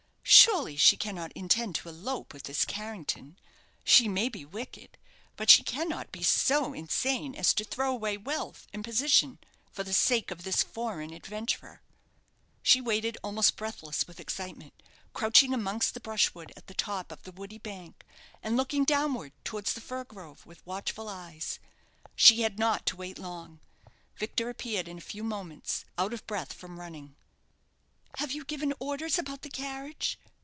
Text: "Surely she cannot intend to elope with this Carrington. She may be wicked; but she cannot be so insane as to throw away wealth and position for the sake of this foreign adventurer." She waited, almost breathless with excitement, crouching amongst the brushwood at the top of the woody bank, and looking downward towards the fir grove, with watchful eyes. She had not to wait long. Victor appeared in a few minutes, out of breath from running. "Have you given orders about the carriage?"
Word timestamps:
"Surely 0.33 0.77
she 0.77 0.95
cannot 0.95 1.33
intend 1.33 1.75
to 1.75 1.89
elope 1.89 2.33
with 2.33 2.43
this 2.43 2.63
Carrington. 2.63 3.37
She 3.83 4.07
may 4.07 4.29
be 4.29 4.45
wicked; 4.45 4.97
but 5.35 5.49
she 5.51 5.61
cannot 5.61 6.09
be 6.11 6.23
so 6.23 6.73
insane 6.73 7.35
as 7.35 7.53
to 7.55 7.65
throw 7.65 7.91
away 7.91 8.15
wealth 8.15 8.65
and 8.71 8.81
position 8.81 9.39
for 9.73 9.83
the 9.83 9.91
sake 9.93 10.31
of 10.31 10.43
this 10.43 10.63
foreign 10.63 11.11
adventurer." 11.11 11.81
She 12.63 12.79
waited, 12.79 13.17
almost 13.21 13.57
breathless 13.57 14.07
with 14.07 14.21
excitement, 14.21 14.73
crouching 15.13 15.53
amongst 15.53 15.93
the 15.95 15.99
brushwood 15.99 16.53
at 16.55 16.67
the 16.67 16.73
top 16.73 17.11
of 17.11 17.23
the 17.23 17.33
woody 17.33 17.59
bank, 17.59 18.05
and 18.41 18.55
looking 18.55 18.85
downward 18.85 19.33
towards 19.43 19.73
the 19.73 19.81
fir 19.81 20.05
grove, 20.05 20.45
with 20.45 20.65
watchful 20.65 21.09
eyes. 21.09 21.59
She 22.15 22.41
had 22.41 22.57
not 22.57 22.85
to 22.85 22.95
wait 22.95 23.19
long. 23.19 23.59
Victor 24.17 24.49
appeared 24.49 24.87
in 24.87 24.97
a 24.97 25.01
few 25.01 25.25
minutes, 25.25 25.83
out 25.97 26.13
of 26.13 26.25
breath 26.25 26.53
from 26.53 26.79
running. 26.79 27.17
"Have 28.17 28.33
you 28.33 28.43
given 28.43 28.73
orders 28.81 29.17
about 29.17 29.41
the 29.41 29.49
carriage?" 29.49 30.17